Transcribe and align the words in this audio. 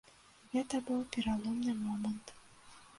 Гэта 0.53 0.81
быў 0.89 1.05
пераломны 1.17 1.79
момант. 1.85 2.39